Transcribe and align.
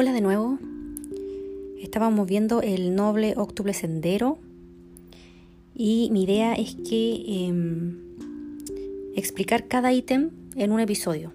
Hola 0.00 0.12
de 0.12 0.20
nuevo. 0.20 0.60
Estábamos 1.82 2.28
viendo 2.28 2.62
el 2.62 2.94
noble 2.94 3.34
octuple 3.36 3.74
sendero 3.74 4.38
y 5.74 6.08
mi 6.12 6.22
idea 6.22 6.54
es 6.54 6.76
que 6.76 7.24
em, 7.26 7.98
explicar 9.16 9.66
cada 9.66 9.92
ítem 9.92 10.30
en 10.54 10.70
un 10.70 10.78
episodio. 10.78 11.32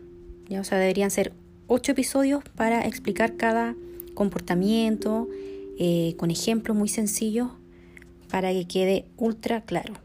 ¿ya? 0.48 0.62
O 0.62 0.64
sea, 0.64 0.78
deberían 0.78 1.12
ser 1.12 1.34
ocho 1.68 1.91
episodios 1.91 2.41
para 2.55 2.88
explicar 2.88 3.36
cada 3.36 3.76
comportamiento 4.14 5.27
eh, 5.77 6.16
con 6.16 6.32
ejemplos 6.32 6.77
muy 6.77 6.88
sencillos 6.88 7.50
para 8.32 8.54
que 8.54 8.66
quede 8.66 9.04
ultra 9.18 9.59
claro. 9.59 9.95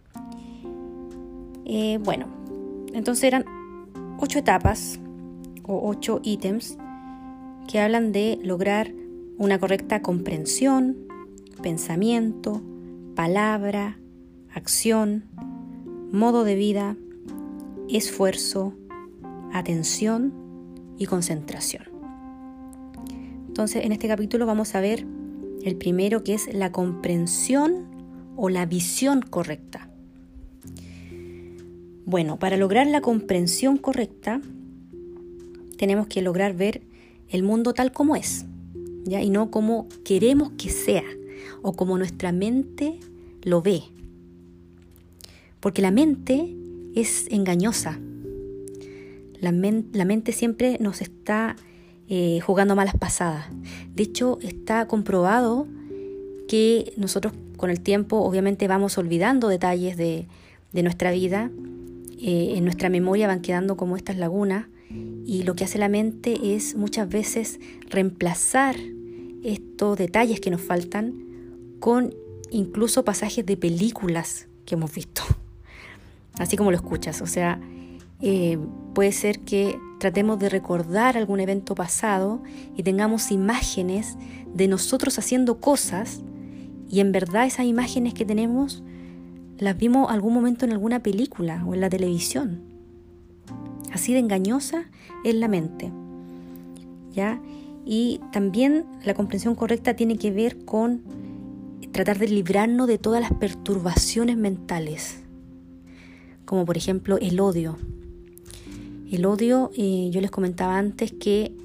Eh, 1.65 2.01
bueno, 2.03 2.27
entonces 2.93 3.23
eran 3.23 3.45
ocho 4.19 4.41
etapas 4.41 4.99
o 5.63 5.89
ocho 5.89 6.21
ítems 6.25 6.77
que 7.69 7.79
hablan 7.79 8.11
de 8.11 8.41
lograr 8.43 8.93
una 9.37 9.61
correcta 9.61 10.03
comprensión, 10.03 10.97
pensamiento, 11.63 12.63
palabra, 13.15 13.99
acción, 14.53 15.25
modo 16.11 16.45
de 16.45 16.57
vida, 16.57 16.97
esfuerzo, 17.89 18.75
atención 19.53 20.33
y 20.97 21.07
concentración. 21.07 21.85
Entonces, 23.47 23.85
en 23.85 23.93
este 23.93 24.09
capítulo 24.09 24.47
vamos 24.47 24.75
a 24.75 24.81
ver 24.81 25.07
el 25.63 25.77
primero 25.77 26.25
que 26.25 26.35
es 26.35 26.53
la 26.53 26.73
comprensión 26.73 27.87
o 28.37 28.49
la 28.49 28.65
visión 28.65 29.21
correcta. 29.21 29.91
Bueno, 32.07 32.39
para 32.39 32.57
lograr 32.57 32.87
la 32.87 33.03
comprensión 33.03 33.77
correcta, 33.77 34.41
tenemos 35.77 36.07
que 36.07 36.23
lograr 36.23 36.55
ver 36.55 36.81
el 37.29 37.43
mundo 37.43 37.75
tal 37.75 37.93
como 37.93 38.17
es, 38.17 38.47
¿ya? 39.05 39.23
y 39.23 39.31
no 39.31 39.51
como 39.51 39.89
queremos 40.05 40.53
que 40.53 40.71
sea 40.71 41.05
o 41.63 41.75
como 41.75 41.99
nuestra 41.99 42.33
mente 42.33 42.99
lo 43.43 43.63
ve. 43.63 43.83
Porque 45.61 45.83
la 45.83 45.91
mente 45.91 46.55
es 46.95 47.27
engañosa. 47.31 47.99
La, 49.41 49.53
mente 49.53 50.33
siempre 50.33 50.79
nos 50.81 51.01
está 51.01 51.57
eh, 52.09 52.41
jugando 52.41 52.75
malas 52.75 52.97
pasadas. 52.97 53.47
De 53.95 54.03
hecho, 54.03 54.39
está 54.43 54.87
comprobado 54.89 55.69
que 56.49 56.93
nosotros 56.97 57.35
con 57.57 57.71
el 57.71 57.81
tiempo 57.81 58.19
obviamente 58.19 58.67
vamos 58.69 58.99
olvidando 58.99 59.49
detalles 59.49 59.97
de, 59.97 60.27
nuestra 60.73 61.13
vida. 61.13 61.51
Eh, 62.21 62.55
en 62.57 62.65
nuestra 62.65 62.89
memoria 62.89 63.29
van 63.29 63.43
quedando 63.43 63.77
como 63.77 63.97
estas 63.97 64.17
lagunas 64.17 64.67
y 65.29 65.43
lo 65.43 65.55
que 65.55 65.65
hace 65.65 65.77
la 65.77 65.91
mente 65.91 66.57
es 66.57 66.75
muchas 66.75 67.07
veces 67.07 67.61
reemplazar 67.91 68.77
estos 69.45 69.99
detalles 69.99 70.41
que 70.41 70.51
nos 70.51 70.63
faltan 70.63 71.13
con 71.81 72.15
incluso 72.51 73.05
pasajes 73.05 73.45
de 73.45 73.59
películas 73.59 74.49
que 74.65 74.75
hemos 74.75 74.95
visto. 74.95 75.21
Así 76.39 76.57
como 76.57 76.71
lo 76.71 76.79
escuchas. 76.79 77.21
O 77.21 77.27
sea, 77.27 77.61
eh, 78.23 78.57
puede 78.95 79.13
ser 79.13 79.41
que 79.41 79.79
tratemos 80.01 80.39
de 80.39 80.49
recordar 80.49 81.19
algún 81.19 81.41
evento 81.41 81.75
pasado 81.75 82.43
y 82.75 82.83
tengamos 82.83 83.31
imágenes 83.31 84.17
de 84.55 84.67
nosotros 84.67 85.19
haciendo 85.19 85.61
cosas 85.61 86.23
y 86.89 87.01
en 87.01 87.13
verdad 87.13 87.45
esas 87.45 87.67
imágenes 87.67 88.15
que 88.15 88.25
tenemos 88.25 88.83
las 89.59 89.77
vimos 89.77 90.11
algún 90.11 90.33
momento 90.33 90.65
en 90.65 90.73
alguna 90.73 91.03
película 91.03 91.67
o 91.67 91.75
en 91.75 91.83
la 91.83 91.91
televisión. 91.91 92.68
Así 93.93 94.13
de 94.13 94.19
engañosa 94.19 94.85
es 95.25 95.35
la 95.35 95.49
mente. 95.49 95.93
¿Ya? 97.13 97.41
Y 97.85 98.21
también 98.33 98.85
la 99.05 99.15
comprensión 99.15 99.55
correcta 99.55 99.95
tiene 99.95 100.19
que 100.19 100.31
ver 100.31 100.65
con 100.65 101.03
tratar 101.93 102.19
de 102.19 102.29
librarnos 102.29 102.87
de 102.87 102.99
todas 102.99 103.21
las 103.21 103.33
perturbaciones 103.33 104.37
mentales, 104.37 105.21
como 106.45 106.65
por 106.65 106.77
ejemplo 106.77 107.19
el 107.19 107.41
odio. 107.41 107.77
El 109.11 109.25
odio, 109.25 109.71
eh, 109.77 110.11
yo 110.13 110.21
les 110.21 110.31
comentaba 110.31 110.77
antes 110.77 111.13
que 111.13 111.57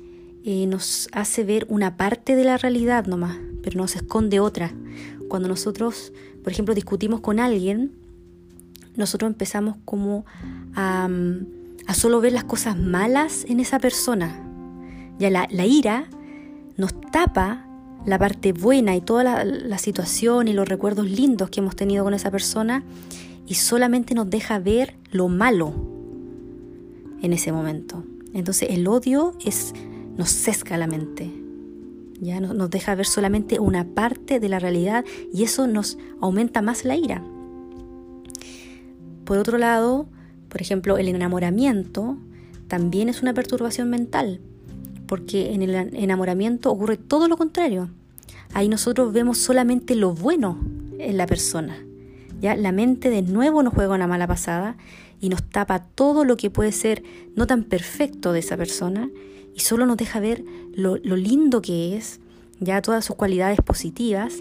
eh, 0.45 0.65
nos 0.65 1.09
hace 1.11 1.43
ver 1.43 1.65
una 1.69 1.97
parte 1.97 2.35
de 2.35 2.45
la 2.45 2.57
realidad 2.57 3.05
nomás, 3.05 3.37
pero 3.61 3.77
nos 3.77 3.95
esconde 3.95 4.39
otra. 4.39 4.73
Cuando 5.27 5.49
nosotros, 5.49 6.13
por 6.41 6.53
ejemplo, 6.53 6.73
discutimos 6.73 7.19
con 7.19 7.39
alguien, 7.39 7.91
nosotros 8.95 9.29
empezamos 9.29 9.75
como 9.85 10.25
a... 10.73 11.07
Mm, 11.09 11.62
a 11.87 11.93
solo 11.93 12.21
ver 12.21 12.33
las 12.33 12.43
cosas 12.43 12.77
malas 12.77 13.45
en 13.47 13.59
esa 13.59 13.79
persona. 13.79 14.39
Ya 15.19 15.29
la, 15.29 15.65
ira 15.65 16.07
nos 16.77 16.99
tapa 17.11 17.65
la 18.05 18.17
parte 18.17 18.51
buena 18.51 18.95
y 18.95 19.01
toda 19.01 19.43
la, 19.45 19.77
situación 19.77 20.47
y 20.47 20.53
los 20.53 20.67
recuerdos 20.67 21.09
lindos 21.09 21.49
que 21.49 21.59
hemos 21.59 21.75
tenido 21.75 22.03
con 22.03 22.13
esa 22.13 22.31
persona 22.31 22.83
y 23.45 23.55
solamente 23.55 24.15
nos 24.15 24.29
deja 24.29 24.59
ver 24.59 24.95
lo 25.11 25.27
malo 25.27 25.73
en 27.21 27.33
ese 27.33 27.51
momento. 27.51 28.03
Entonces 28.33 28.69
el 28.71 28.87
odio 28.87 29.33
es, 29.45 29.73
nos 30.17 30.29
sesca 30.29 30.77
la 30.77 30.87
mente, 30.87 31.31
ya 32.19 32.39
nos, 32.39 32.55
nos 32.55 32.69
deja 32.69 32.95
ver 32.95 33.05
solamente 33.05 33.59
una 33.59 33.85
parte 33.85 34.39
de 34.39 34.49
la 34.49 34.59
realidad 34.59 35.05
y 35.31 35.43
eso 35.43 35.67
nos 35.67 35.97
aumenta 36.19 36.61
más 36.61 36.85
la 36.85 36.95
ira. 36.95 37.23
Por 39.23 39.37
otro 39.37 39.57
lado, 39.57 40.07
por 40.53 40.61
ejemplo, 40.61 40.99
el 40.99 41.07
enamoramiento 41.07 42.15
también 42.67 43.09
es 43.09 43.23
una 43.23 43.33
perturbación 43.33 43.89
mental, 43.89 44.39
porque 45.07 45.51
en 45.51 45.63
el 45.63 45.73
enamoramiento 45.95 46.69
ocurre 46.69 46.95
todo 46.95 47.27
lo 47.27 47.37
contrario. 47.37 47.89
Ahí 48.53 48.69
nosotros 48.69 49.11
vemos 49.13 49.39
solamente 49.39 49.95
lo 49.95 50.13
bueno 50.13 50.59
en 50.99 51.17
la 51.17 51.25
persona. 51.25 51.75
¿ya? 52.39 52.55
La 52.55 52.71
mente 52.71 53.09
de 53.09 53.23
nuevo 53.23 53.63
nos 53.63 53.73
juega 53.73 53.95
una 53.95 54.05
mala 54.05 54.27
pasada 54.27 54.77
y 55.19 55.29
nos 55.29 55.41
tapa 55.41 55.87
todo 55.87 56.23
lo 56.23 56.37
que 56.37 56.51
puede 56.51 56.71
ser 56.71 57.01
no 57.35 57.47
tan 57.47 57.63
perfecto 57.63 58.31
de 58.31 58.41
esa 58.41 58.55
persona 58.55 59.09
y 59.55 59.61
solo 59.61 59.87
nos 59.87 59.97
deja 59.97 60.19
ver 60.19 60.45
lo, 60.75 60.97
lindo 60.97 61.63
que 61.63 61.97
es, 61.97 62.19
ya 62.59 62.79
todas 62.83 63.03
sus 63.03 63.15
cualidades 63.15 63.59
positivas. 63.61 64.35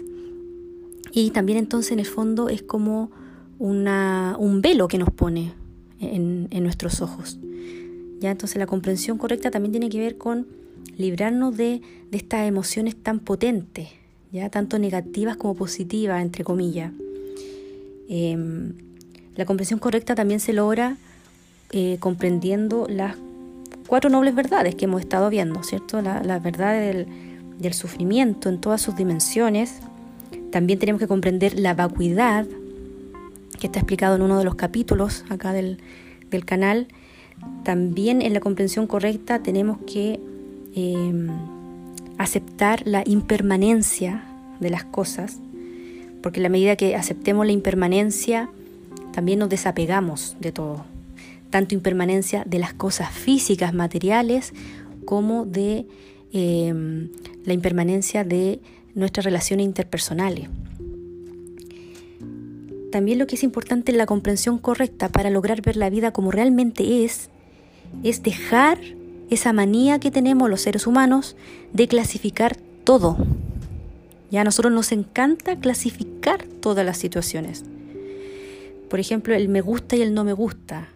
Y 1.11 1.31
también 1.31 1.57
entonces 1.57 1.91
en 1.91 1.97
el 1.97 2.05
fondo 2.05 2.49
es 2.49 2.61
como 2.61 3.09
una, 3.57 4.35
un 4.37 4.61
velo 4.61 4.87
que 4.87 4.99
nos 4.99 5.09
pone, 5.09 5.53
en, 6.03 6.63
nuestros 6.63 7.01
ojos. 7.01 7.39
¿Ya? 8.19 8.31
Entonces 8.31 8.57
la 8.57 8.67
comprensión 8.67 9.17
correcta 9.17 9.51
también 9.51 9.71
tiene 9.71 9.89
que 9.89 9.99
ver 9.99 10.17
con 10.17 10.47
librarnos 10.97 11.55
de, 11.57 11.81
estas 12.11 12.47
emociones 12.47 12.95
tan 12.95 13.19
potentes, 13.19 13.89
¿ya? 14.31 14.49
tanto 14.49 14.77
negativas 14.77 15.35
como 15.35 15.55
positivas, 15.55 16.21
entre 16.21 16.43
comillas. 16.43 16.91
Em, 18.07 18.73
la 19.35 19.45
comprensión 19.45 19.79
correcta 19.79 20.13
también 20.13 20.39
se 20.39 20.53
logra 20.53 20.97
eh, 21.71 21.97
comprendiendo 21.99 22.85
las 22.87 23.17
cuatro 23.87 24.09
nobles 24.09 24.35
verdades 24.35 24.75
que 24.75 24.85
hemos 24.85 25.01
estado 25.01 25.29
viendo, 25.29 25.63
¿cierto? 25.63 26.01
La, 26.01 26.21
la 26.21 26.37
verdad 26.37 26.79
del, 26.79 27.07
del, 27.57 27.73
sufrimiento 27.73 28.49
en 28.49 28.61
todas 28.61 28.81
sus 28.81 28.95
dimensiones. 28.95 29.79
También 30.51 30.77
tenemos 30.77 30.99
que 30.99 31.07
comprender 31.07 31.59
la 31.59 31.73
vacuidad, 31.73 32.45
que 33.59 33.67
está 33.67 33.79
explicado 33.79 34.15
en 34.15 34.21
uno 34.21 34.37
de 34.37 34.45
los 34.45 34.55
capítulos 34.55 35.25
acá 35.29 35.53
del, 35.53 35.77
canal, 36.45 36.87
también 37.63 38.23
en 38.23 38.33
la 38.33 38.39
comprensión 38.39 38.87
correcta 38.87 39.43
tenemos 39.43 39.77
que 39.85 40.19
em, 40.73 41.27
aceptar 42.17 42.81
la 42.87 43.03
impermanencia 43.05 44.23
de 44.59 44.71
las 44.71 44.83
cosas, 44.83 45.39
porque 46.23 46.39
en 46.39 46.43
la 46.43 46.49
medida 46.49 46.75
que 46.75 46.95
aceptemos 46.95 47.45
la 47.45 47.51
impermanencia, 47.51 48.49
también 49.11 49.39
nos 49.39 49.49
desapegamos 49.49 50.35
de 50.39 50.51
todo, 50.51 50.85
tanto 51.51 51.75
impermanencia 51.75 52.43
de 52.45 52.59
las 52.59 52.73
cosas 52.73 53.11
físicas, 53.11 53.73
materiales, 53.73 54.53
como 55.05 55.45
de 55.45 55.85
em, 56.31 57.09
la 57.45 57.53
impermanencia 57.53 58.23
de 58.23 58.59
nuestras 58.95 59.25
relaciones 59.25 59.65
interpersonales. 59.65 60.49
También 62.93 63.17
lo 63.17 63.25
que 63.25 63.37
es 63.37 63.41
importante 63.41 63.91
en 63.91 63.97
la 63.97 64.05
comprensión 64.05 64.59
correcta 64.59 65.09
para 65.09 65.31
lograr 65.31 65.63
ver 65.63 65.77
la 65.77 65.89
vida 65.89 66.13
como 66.13 66.29
realmente 66.29 67.03
es, 67.03 67.31
es 68.03 68.21
dejar 68.21 68.77
esa 69.31 69.51
manía 69.51 69.97
que 69.99 70.11
tenemos 70.11 70.47
los 70.47 70.61
seres 70.61 70.85
humanos 70.85 71.35
de 71.73 71.87
clasificar 71.87 72.55
todo. 72.83 73.17
Ya 74.29 74.41
a 74.41 74.43
nosotros 74.43 74.71
nos 74.71 74.91
encanta 74.91 75.55
clasificar 75.55 76.43
todas 76.43 76.85
las 76.85 76.99
situaciones. 76.99 77.63
Por 78.91 78.99
ejemplo, 78.99 79.33
el 79.33 79.49
me 79.49 79.61
gusta 79.61 79.95
y 79.95 80.03
el 80.03 80.13
no 80.13 80.23
me 80.23 80.33
gusta. 80.33 80.89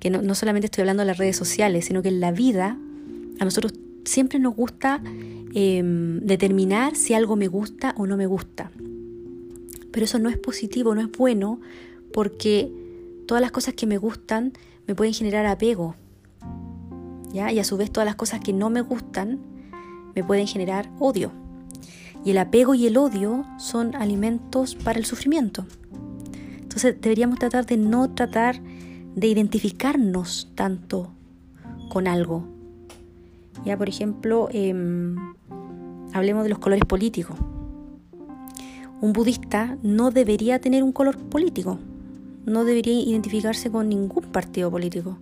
Que 0.00 0.08
no, 0.08 0.34
solamente 0.34 0.64
estoy 0.64 0.80
hablando 0.80 1.02
de 1.02 1.08
las 1.08 1.18
redes 1.18 1.36
sociales, 1.36 1.84
sino 1.84 2.00
que 2.00 2.08
en 2.08 2.20
la 2.20 2.32
vida 2.32 2.78
a 3.38 3.44
nosotros 3.44 3.74
siempre 4.06 4.38
nos 4.38 4.56
gusta 4.56 5.02
em, 5.52 6.20
determinar 6.20 6.96
si 6.96 7.12
algo 7.12 7.36
me 7.36 7.48
gusta 7.48 7.94
o 7.98 8.06
no 8.06 8.16
me 8.16 8.24
gusta. 8.24 8.70
Pero 9.96 10.04
eso 10.04 10.18
no 10.18 10.28
es 10.28 10.36
positivo, 10.36 10.94
no 10.94 11.00
es 11.00 11.10
bueno, 11.10 11.58
porque 12.12 12.70
todas 13.26 13.40
las 13.40 13.50
cosas 13.50 13.72
que 13.72 13.86
me 13.86 13.96
gustan 13.96 14.52
me 14.86 14.94
pueden 14.94 15.14
generar 15.14 15.46
apego. 15.46 15.94
¿ya? 17.32 17.50
Y 17.50 17.58
a 17.60 17.64
su 17.64 17.78
vez 17.78 17.90
todas 17.90 18.04
las 18.04 18.14
cosas 18.14 18.40
que 18.40 18.52
no 18.52 18.68
me 18.68 18.82
gustan 18.82 19.38
me 20.14 20.22
pueden 20.22 20.46
generar 20.46 20.90
odio. 20.98 21.32
Y 22.26 22.32
el 22.32 22.36
apego 22.36 22.74
y 22.74 22.86
el 22.86 22.98
odio 22.98 23.46
son 23.58 23.94
alimentos 23.94 24.74
para 24.74 24.98
el 24.98 25.06
sufrimiento. 25.06 25.64
Entonces 26.60 27.00
deberíamos 27.00 27.38
tratar 27.38 27.64
de 27.64 27.78
no 27.78 28.10
tratar 28.10 28.60
de 29.14 29.28
identificarnos 29.28 30.52
tanto 30.54 31.10
con 31.88 32.06
algo. 32.06 32.46
Ya, 33.64 33.78
por 33.78 33.88
ejemplo, 33.88 34.50
em, 34.52 35.16
hablemos 36.12 36.42
de 36.42 36.50
los 36.50 36.58
colores 36.58 36.84
políticos. 36.84 37.38
Un 39.00 39.12
budista 39.12 39.76
no 39.82 40.10
debería 40.10 40.58
tener 40.60 40.82
un 40.82 40.92
color 40.92 41.18
político, 41.18 41.78
no 42.46 42.64
debería 42.64 42.94
identificarse 42.94 43.70
con 43.70 43.88
ningún 43.88 44.24
partido 44.32 44.70
político, 44.70 45.18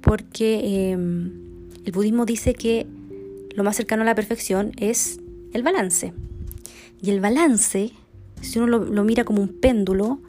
porque 0.00 0.90
em, 0.90 1.32
el 1.84 1.92
budismo 1.92 2.26
dice 2.26 2.54
que 2.54 2.86
lo 3.54 3.64
más 3.64 3.76
cercano 3.76 4.02
a 4.02 4.06
la 4.06 4.14
perfección 4.14 4.72
es 4.76 5.20
el 5.52 5.62
balance. 5.62 6.12
Y 7.00 7.10
el 7.10 7.20
balance, 7.20 7.92
si 8.40 8.58
uno 8.58 8.78
lo, 8.78 9.04
mira 9.04 9.24
como 9.24 9.42
un 9.42 9.48
péndulo, 9.48 10.20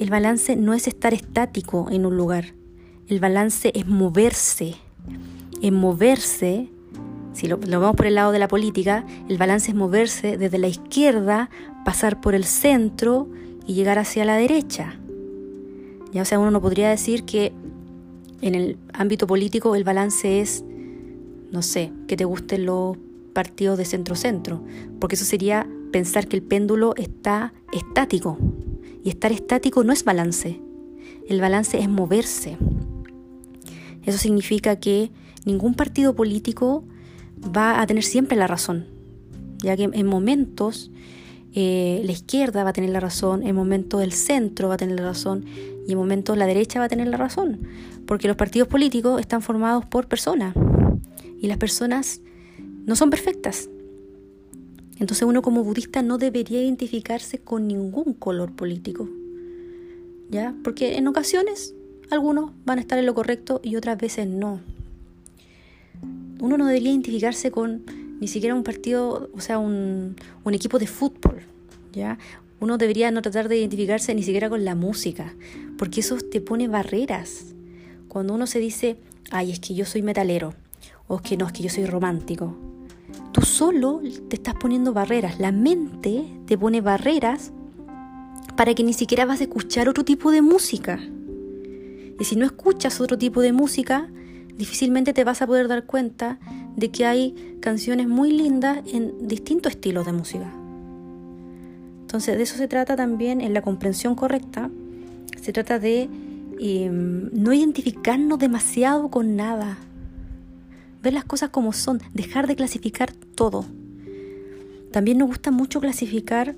el 0.00 0.10
balance 0.10 0.56
no 0.56 0.74
es 0.74 0.88
estar 0.88 1.14
estático 1.14 1.88
en 1.90 2.06
un 2.06 2.16
lugar. 2.16 2.54
El 3.08 3.20
balance 3.20 3.72
es 3.74 3.86
moverse. 3.86 4.74
En 5.60 5.74
moverse, 5.74 6.68
si 7.38 7.46
lo, 7.46 7.56
lo, 7.58 7.78
vemos 7.78 7.94
por 7.94 8.06
el 8.06 8.16
lado 8.16 8.32
de 8.32 8.40
la 8.40 8.48
política, 8.48 9.06
el 9.28 9.38
balance 9.38 9.70
es 9.70 9.76
moverse 9.76 10.36
desde 10.36 10.58
la 10.58 10.66
izquierda, 10.66 11.50
pasar 11.84 12.20
por 12.20 12.34
el 12.34 12.42
centro 12.42 13.28
y 13.64 13.74
llegar 13.74 13.96
hacia 14.00 14.24
la 14.24 14.34
derecha. 14.34 14.98
Ya, 16.10 16.22
o 16.22 16.24
sea, 16.24 16.40
uno 16.40 16.50
no 16.50 16.60
podría 16.60 16.90
decir 16.90 17.22
que 17.22 17.52
en 18.40 18.56
el 18.56 18.76
ámbito 18.92 19.28
político 19.28 19.76
el 19.76 19.84
balance 19.84 20.40
es, 20.40 20.64
no 21.52 21.62
sé, 21.62 21.92
que 22.08 22.16
te 22.16 22.24
gusten 22.24 22.66
los 22.66 22.96
partidos 23.34 23.78
de 23.78 23.84
centro-centro, 23.84 24.60
porque 24.98 25.14
eso 25.14 25.24
sería 25.24 25.68
pensar 25.92 26.26
que 26.26 26.34
el 26.34 26.42
péndulo 26.42 26.96
está 26.96 27.52
estático. 27.72 28.36
Y 29.04 29.10
estar 29.10 29.30
estático 29.30 29.84
no 29.84 29.92
es 29.92 30.02
balance. 30.02 30.60
El 31.28 31.40
balance 31.40 31.78
es 31.78 31.88
moverse. 31.88 32.56
Eso 34.04 34.18
significa 34.18 34.74
que 34.74 35.12
ningún 35.44 35.74
partido 35.74 36.16
político 36.16 36.82
va 37.44 37.80
a 37.80 37.86
tener 37.86 38.04
siempre 38.04 38.36
la 38.36 38.46
razón, 38.46 38.86
ya 39.58 39.76
que 39.76 39.88
en 39.92 40.06
momentos 40.06 40.90
eh, 41.54 42.02
la 42.04 42.12
izquierda 42.12 42.64
va 42.64 42.70
a 42.70 42.72
tener 42.72 42.90
la 42.90 43.00
razón, 43.00 43.42
en 43.42 43.54
momentos 43.54 44.02
el 44.02 44.12
centro 44.12 44.68
va 44.68 44.74
a 44.74 44.76
tener 44.76 45.00
la 45.00 45.06
razón 45.06 45.44
y 45.86 45.92
en 45.92 45.98
momentos 45.98 46.36
la 46.36 46.46
derecha 46.46 46.78
va 46.78 46.86
a 46.86 46.88
tener 46.88 47.08
la 47.08 47.16
razón, 47.16 47.60
porque 48.06 48.28
los 48.28 48.36
partidos 48.36 48.68
políticos 48.68 49.20
están 49.20 49.42
formados 49.42 49.86
por 49.86 50.08
personas 50.08 50.54
y 51.40 51.46
las 51.46 51.58
personas 51.58 52.20
no 52.86 52.96
son 52.96 53.10
perfectas. 53.10 53.68
Entonces 54.98 55.22
uno 55.22 55.42
como 55.42 55.62
budista 55.62 56.02
no 56.02 56.18
debería 56.18 56.60
identificarse 56.62 57.38
con 57.38 57.68
ningún 57.68 58.14
color 58.14 58.52
político. 58.52 59.08
¿Ya? 60.30 60.54
Porque 60.62 60.96
en 60.96 61.06
ocasiones 61.06 61.74
algunos 62.10 62.50
van 62.64 62.78
a 62.78 62.80
estar 62.80 62.98
en 62.98 63.06
lo 63.06 63.14
correcto 63.14 63.60
y 63.62 63.76
otras 63.76 63.96
veces 63.98 64.26
no. 64.26 64.60
Uno 66.40 66.56
no 66.56 66.66
debería 66.66 66.90
identificarse 66.90 67.50
con 67.50 67.84
ni 68.20 68.28
siquiera 68.28 68.54
un 68.54 68.64
partido, 68.64 69.30
o 69.34 69.40
sea, 69.40 69.58
un, 69.58 70.16
equipo 70.52 70.78
de 70.78 70.86
fútbol. 70.86 71.42
¿ya? 71.92 72.18
Uno 72.60 72.78
debería 72.78 73.10
no 73.10 73.22
tratar 73.22 73.48
de 73.48 73.58
identificarse 73.58 74.14
ni 74.14 74.22
siquiera 74.22 74.48
con 74.48 74.64
la 74.64 74.74
música, 74.74 75.34
porque 75.76 76.00
eso 76.00 76.16
te 76.16 76.40
pone 76.40 76.68
barreras. 76.68 77.54
Cuando 78.08 78.34
uno 78.34 78.46
se 78.46 78.58
dice, 78.58 78.96
ay, 79.30 79.52
es 79.52 79.60
que 79.60 79.74
yo 79.74 79.84
soy 79.84 80.02
metalero, 80.02 80.54
o 81.06 81.16
es 81.16 81.22
que 81.22 81.36
no, 81.36 81.46
es 81.46 81.52
que 81.52 81.62
yo 81.62 81.70
soy 81.70 81.86
romántico, 81.86 82.56
tú 83.32 83.42
solo 83.42 84.00
te 84.28 84.36
estás 84.36 84.54
poniendo 84.54 84.92
barreras. 84.92 85.38
La 85.38 85.52
mente 85.52 86.24
te 86.46 86.58
pone 86.58 86.80
barreras 86.80 87.52
para 88.56 88.74
que 88.74 88.82
ni 88.82 88.92
siquiera 88.92 89.24
vas 89.24 89.40
a 89.40 89.44
escuchar 89.44 89.88
otro 89.88 90.04
tipo 90.04 90.32
de 90.32 90.42
música. 90.42 90.98
Y 92.18 92.24
si 92.24 92.34
no 92.34 92.44
escuchas 92.44 93.00
otro 93.00 93.16
tipo 93.16 93.40
de 93.40 93.52
música, 93.52 94.10
difícilmente 94.58 95.12
te 95.12 95.24
vas 95.24 95.40
a 95.40 95.46
poder 95.46 95.68
dar 95.68 95.84
cuenta 95.84 96.38
de 96.76 96.90
que 96.90 97.06
hay 97.06 97.56
canciones 97.60 98.08
muy 98.08 98.32
lindas 98.32 98.80
en 98.92 99.26
distintos 99.26 99.72
estilos 99.72 100.04
de 100.04 100.12
música. 100.12 100.52
Entonces, 102.00 102.36
de 102.36 102.42
eso 102.42 102.56
se 102.56 102.68
trata 102.68 102.96
también 102.96 103.40
en 103.40 103.54
la 103.54 103.62
comprensión 103.62 104.14
correcta. 104.14 104.70
Se 105.40 105.52
trata 105.52 105.78
de 105.78 106.08
em, 106.58 107.30
no 107.32 107.52
identificarnos 107.52 108.38
demasiado 108.38 109.10
con 109.10 109.36
nada 109.36 109.78
ver 111.02 111.12
las 111.12 111.24
cosas 111.24 111.50
como 111.50 111.72
son, 111.72 112.00
dejar 112.12 112.48
de 112.48 112.56
clasificar 112.56 113.12
todo. 113.12 113.64
También 114.90 115.18
nos 115.18 115.28
gusta 115.28 115.50
mucho 115.50 115.80
clasificar 115.80 116.56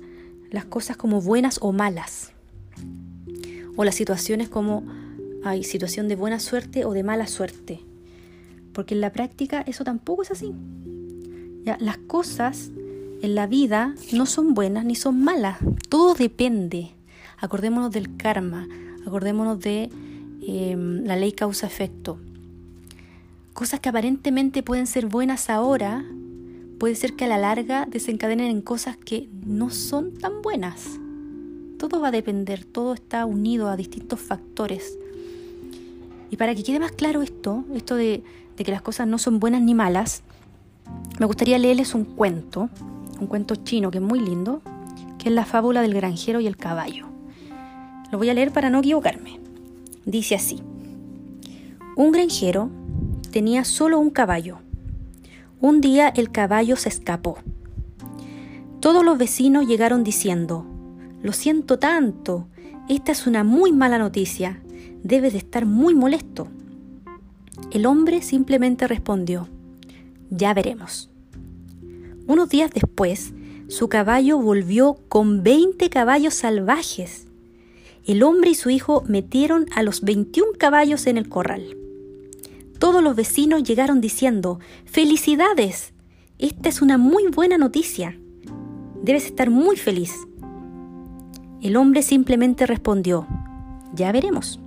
las 0.49 0.65
cosas 0.65 0.97
como 0.97 1.21
buenas 1.21 1.59
o 1.61 1.71
malas. 1.71 2.31
O 3.75 3.83
las 3.83 3.95
situaciones 3.95 4.49
como 4.49 4.83
hay 5.43 5.63
situación 5.63 6.07
de 6.07 6.15
buena 6.15 6.39
suerte 6.39 6.85
o 6.85 6.93
de 6.93 7.03
mala 7.03 7.27
suerte. 7.27 7.81
Porque 8.73 8.93
en 8.93 9.01
la 9.01 9.11
práctica 9.11 9.61
eso 9.61 9.83
tampoco 9.83 10.21
es 10.21 10.31
así. 10.31 10.53
¿Ya? 11.65 11.77
Las 11.79 11.97
cosas 11.97 12.71
en 13.21 13.35
la 13.35 13.47
vida 13.47 13.93
no 14.13 14.25
son 14.25 14.53
buenas 14.53 14.85
ni 14.85 14.95
son 14.95 15.23
malas. 15.23 15.59
Todo 15.89 16.13
depende. 16.13 16.91
Acordémonos 17.37 17.91
del 17.91 18.15
karma. 18.17 18.67
Acordémonos 19.05 19.59
de 19.59 19.89
em, 20.41 21.03
la 21.05 21.15
ley 21.15 21.31
causa-efecto 21.31 22.17
cosas 23.53 23.79
que 23.79 23.89
aparentemente 23.89 24.63
pueden 24.63 24.87
ser 24.87 25.05
buenas 25.05 25.49
ahora, 25.49 26.03
puede 26.79 26.95
ser 26.95 27.15
que 27.15 27.25
a 27.25 27.27
la 27.27 27.37
larga 27.37 27.85
desencadenen 27.85 28.47
en 28.47 28.61
cosas 28.61 28.97
que 28.97 29.29
no 29.45 29.69
son 29.69 30.13
tan 30.13 30.41
buenas. 30.41 30.99
Todo 31.77 31.99
va 31.99 32.07
a 32.09 32.11
depender, 32.11 32.65
todo 32.65 32.93
está 32.93 33.25
unido 33.25 33.69
a 33.69 33.77
distintos 33.77 34.19
factores. 34.19 34.97
Y 36.31 36.37
para 36.37 36.55
que 36.55 36.63
quede 36.63 36.79
más 36.79 36.93
claro 36.93 37.21
esto, 37.21 37.65
esto 37.75 37.95
de, 37.95 38.23
que 38.55 38.71
las 38.71 38.81
cosas 38.81 39.07
no 39.07 39.17
son 39.17 39.39
buenas 39.39 39.61
ni 39.61 39.73
malas, 39.73 40.23
me 41.19 41.25
gustaría 41.25 41.59
leerles 41.59 41.93
un 41.93 42.05
cuento, 42.05 42.69
un 43.19 43.27
cuento 43.27 43.55
chino 43.55 43.91
que 43.91 43.97
es 43.97 44.03
muy 44.03 44.19
lindo, 44.19 44.61
que 45.19 45.29
es 45.29 45.35
la 45.35 45.45
fábula 45.45 45.81
del 45.81 45.93
granjero 45.93 46.39
y 46.39 46.47
el 46.47 46.57
caballo. 46.57 47.07
Lo 48.11 48.17
voy 48.17 48.29
a 48.29 48.33
leer 48.33 48.51
para 48.51 48.69
no 48.69 48.79
equivocarme. 48.79 49.39
Dice 50.05 50.35
así. 50.35 50.61
Un 51.97 52.11
granjero 52.11 52.69
tenía 53.31 53.65
solo 53.65 53.99
un 53.99 54.09
caballo. 54.09 54.59
Un 55.59 55.81
día 55.81 56.07
el 56.09 56.31
caballo 56.31 56.77
se 56.77 56.89
escapó. 56.89 57.39
Todos 58.79 59.03
los 59.03 59.17
vecinos 59.17 59.67
llegaron 59.67 60.03
diciendo, 60.03 60.65
Lo 61.21 61.33
siento 61.33 61.77
tanto, 61.77 62.47
esta 62.87 63.11
es 63.11 63.27
una 63.27 63.43
muy 63.43 63.71
mala 63.71 63.97
noticia, 63.97 64.61
debes 65.03 65.33
de 65.33 65.39
estar 65.39 65.65
muy 65.65 65.95
molesto. 65.95 66.47
El 67.71 67.85
hombre 67.85 68.21
simplemente 68.21 68.87
respondió, 68.87 69.47
Ya 70.29 70.53
veremos. 70.53 71.09
Unos 72.27 72.49
días 72.49 72.71
después, 72.71 73.33
su 73.67 73.89
caballo 73.89 74.37
volvió 74.37 74.97
con 75.07 75.43
20 75.43 75.89
caballos 75.89 76.33
salvajes. 76.33 77.27
El 78.05 78.23
hombre 78.23 78.51
y 78.51 78.55
su 78.55 78.69
hijo 78.69 79.03
metieron 79.07 79.65
a 79.75 79.83
los 79.83 80.01
21 80.01 80.53
caballos 80.57 81.07
en 81.07 81.17
el 81.17 81.29
corral. 81.29 81.77
Todos 82.79 83.03
los 83.03 83.15
vecinos 83.15 83.63
llegaron 83.63 84.01
diciendo, 84.01 84.59
¡Felicidades! 84.85 85.93
Esta 86.39 86.69
es 86.69 86.81
una 86.81 86.97
muy 86.97 87.27
buena 87.27 87.57
noticia. 87.59 88.17
Debes 89.03 89.25
estar 89.25 89.49
muy 89.51 89.77
feliz. 89.77 90.13
El 91.61 91.75
hombre 91.75 92.01
simplemente 92.01 92.65
respondió, 92.65 93.27
ya 93.93 94.11
veremos. 94.11 94.59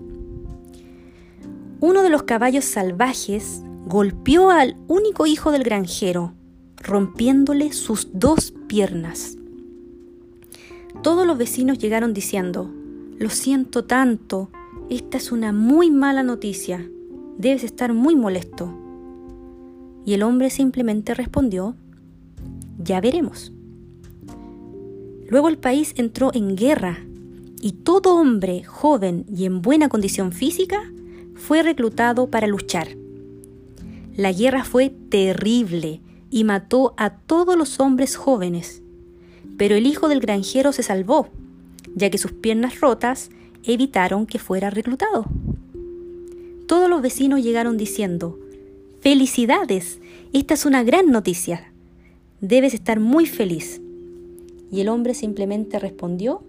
Uno 1.86 2.02
de 2.02 2.08
los 2.08 2.22
caballos 2.22 2.64
salvajes 2.64 3.60
golpeó 3.84 4.48
al 4.48 4.74
único 4.88 5.26
hijo 5.26 5.50
del 5.50 5.64
granjero, 5.64 6.32
rompiéndole 6.78 7.74
sus 7.74 8.08
dos 8.14 8.54
piernas. 8.68 9.36
Todos 11.02 11.26
los 11.26 11.36
vecinos 11.36 11.76
llegaron 11.76 12.14
diciendo, 12.14 12.72
lo 13.18 13.28
siento 13.28 13.84
tanto, 13.84 14.48
esta 14.88 15.18
es 15.18 15.30
una 15.30 15.52
muy 15.52 15.90
mala 15.90 16.22
noticia 16.22 16.88
debes 17.36 17.64
estar 17.64 17.92
muy 17.92 18.16
molesto. 18.16 18.72
Y 20.06 20.14
el 20.14 20.22
hombre 20.22 20.48
simplemente 20.48 21.12
respondió, 21.12 21.76
ya 22.82 23.02
veremos. 23.02 23.52
Luego 25.28 25.50
el 25.50 25.58
país 25.58 25.92
entró 25.98 26.30
en 26.32 26.56
guerra 26.56 27.04
y 27.60 27.72
todo 27.72 28.16
hombre 28.16 28.64
joven 28.64 29.26
y 29.28 29.44
en 29.44 29.60
buena 29.60 29.90
condición 29.90 30.32
física 30.32 30.90
fue 31.44 31.62
reclutado 31.62 32.30
para 32.30 32.46
luchar. 32.46 32.88
La 34.16 34.32
guerra 34.32 34.64
fue 34.64 34.88
terrible 34.88 36.00
y 36.30 36.44
mató 36.44 36.94
a 36.96 37.10
todos 37.10 37.54
los 37.54 37.80
hombres 37.80 38.16
jóvenes, 38.16 38.82
pero 39.58 39.74
el 39.74 39.86
hijo 39.86 40.08
del 40.08 40.20
granjero 40.20 40.72
se 40.72 40.82
salvó, 40.82 41.28
ya 41.94 42.08
que 42.08 42.16
sus 42.16 42.32
piernas 42.32 42.80
rotas 42.80 43.28
evitaron 43.62 44.24
que 44.24 44.38
fuera 44.38 44.70
reclutado. 44.70 45.26
Todos 46.66 46.88
los 46.88 47.02
vecinos 47.02 47.42
llegaron 47.42 47.76
diciendo, 47.76 48.38
Felicidades, 49.00 50.00
esta 50.32 50.54
es 50.54 50.64
una 50.64 50.82
gran 50.82 51.10
noticia, 51.10 51.70
debes 52.40 52.72
estar 52.72 53.00
muy 53.00 53.26
feliz. 53.26 53.82
Y 54.72 54.80
el 54.80 54.88
hombre 54.88 55.12
simplemente 55.12 55.78
respondió, 55.78 56.42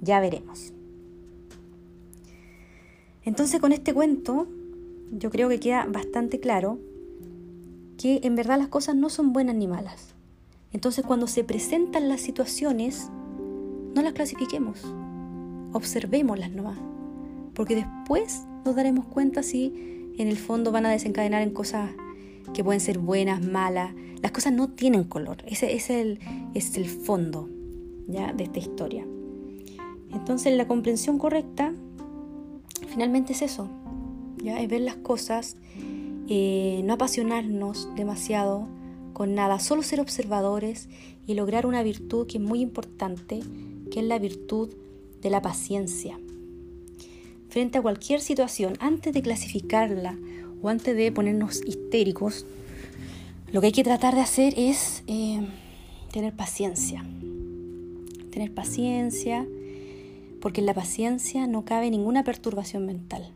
ya 0.00 0.20
veremos. 0.20 0.72
Entonces 3.28 3.60
con 3.60 3.72
este 3.72 3.92
cuento 3.92 4.48
yo 5.12 5.28
creo 5.28 5.50
que 5.50 5.60
queda 5.60 5.84
bastante 5.84 6.40
claro 6.40 6.78
que 7.98 8.20
en 8.22 8.34
verdad 8.34 8.56
las 8.56 8.68
cosas 8.68 8.96
no 8.96 9.10
son 9.10 9.34
buenas 9.34 9.54
ni 9.54 9.68
malas. 9.68 10.14
Entonces 10.72 11.04
cuando 11.04 11.26
se 11.26 11.44
presentan 11.44 12.08
las 12.08 12.22
situaciones, 12.22 13.10
no 13.94 14.00
las 14.00 14.14
clasifiquemos, 14.14 14.82
observémoslas 15.74 16.52
nomás, 16.52 16.78
porque 17.52 17.74
después 17.74 18.44
nos 18.64 18.74
daremos 18.74 19.04
cuenta 19.04 19.42
si 19.42 20.14
en 20.16 20.28
el 20.28 20.38
fondo 20.38 20.72
van 20.72 20.86
a 20.86 20.90
desencadenar 20.90 21.42
en 21.42 21.50
cosas 21.50 21.90
que 22.54 22.64
pueden 22.64 22.80
ser 22.80 22.98
buenas, 22.98 23.44
malas. 23.44 23.94
Las 24.22 24.32
cosas 24.32 24.54
no 24.54 24.70
tienen 24.70 25.04
color, 25.04 25.44
ese, 25.46 25.74
es, 25.74 25.90
el, 25.90 26.18
es 26.54 26.78
el 26.78 26.86
fondo 26.86 27.50
¿ya? 28.06 28.32
de 28.32 28.44
esta 28.44 28.58
historia. 28.58 29.06
Entonces 30.14 30.56
la 30.56 30.66
comprensión 30.66 31.18
correcta 31.18 31.74
finalmente 32.98 33.32
es 33.32 33.42
eso, 33.42 33.68
¿ya? 34.42 34.60
es 34.60 34.68
ver 34.68 34.80
las 34.80 34.96
cosas, 34.96 35.54
eh, 36.26 36.80
no 36.82 36.94
apasionarnos 36.94 37.88
demasiado 37.94 38.66
con 39.12 39.36
nada, 39.36 39.60
solo 39.60 39.84
ser 39.84 40.00
observadores 40.00 40.88
y 41.24 41.34
lograr 41.34 41.64
una 41.64 41.84
virtud 41.84 42.26
que 42.26 42.38
es 42.38 42.42
muy 42.42 42.60
importante, 42.60 43.38
que 43.92 44.00
es 44.00 44.04
la 44.04 44.18
virtud 44.18 44.70
de 45.22 45.30
la 45.30 45.40
paciencia. 45.40 46.18
Frente 47.48 47.78
a 47.78 47.82
cualquier 47.82 48.20
situación, 48.20 48.74
antes 48.80 49.14
de 49.14 49.22
clasificarla 49.22 50.18
o 50.60 50.68
antes 50.68 50.96
de 50.96 51.12
ponernos 51.12 51.62
histéricos, 51.64 52.46
lo 53.52 53.60
que 53.60 53.68
hay 53.68 53.72
que 53.72 53.84
tratar 53.84 54.16
de 54.16 54.22
hacer 54.22 54.54
es 54.56 55.04
eh, 55.06 55.46
tener 56.12 56.34
paciencia. 56.34 57.06
Tener 58.32 58.52
paciencia, 58.52 59.46
porque 60.40 60.60
en 60.60 60.66
la 60.66 60.74
paciencia 60.74 61.46
no 61.46 61.64
cabe 61.64 61.90
ninguna 61.90 62.24
perturbación 62.24 62.86
mental. 62.86 63.32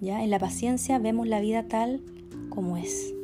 ¿ya? 0.00 0.22
En 0.22 0.30
la 0.30 0.38
paciencia 0.38 0.98
vemos 0.98 1.26
la 1.28 1.40
vida 1.40 1.68
tal 1.68 2.02
como 2.50 2.76
es. 2.76 3.14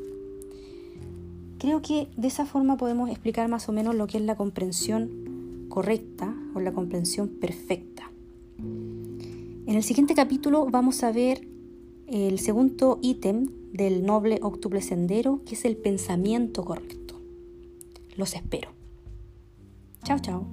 Creo 1.58 1.82
que 1.82 2.08
de 2.16 2.28
esa 2.28 2.46
forma 2.46 2.76
podemos 2.76 3.10
explicar 3.10 3.48
más 3.48 3.68
o 3.68 3.72
menos 3.72 3.94
lo 3.94 4.06
que 4.06 4.18
es 4.18 4.24
la 4.24 4.36
comprensión 4.36 5.66
correcta 5.68 6.34
o 6.54 6.60
la 6.60 6.72
comprensión 6.72 7.28
perfecta. 7.28 8.10
En 8.58 9.74
el 9.74 9.82
siguiente 9.82 10.14
capítulo 10.14 10.66
vamos 10.70 11.02
a 11.02 11.12
ver 11.12 11.46
el 12.06 12.38
segundo 12.38 12.98
ítem 13.02 13.48
del 13.72 14.06
noble 14.06 14.38
octuple 14.40 14.80
sendero, 14.80 15.42
que 15.44 15.54
es 15.54 15.64
el 15.64 15.76
pensamiento 15.76 16.64
correcto. 16.64 17.20
Los 18.16 18.34
espero. 18.34 18.70
Chao, 20.04 20.18
chao. 20.20 20.46